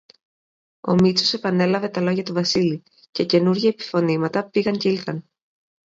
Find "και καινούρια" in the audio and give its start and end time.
3.11-3.69